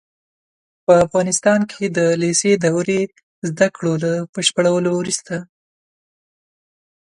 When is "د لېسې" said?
1.97-2.51